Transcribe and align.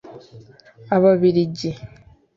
Ababiligi 0.95 1.69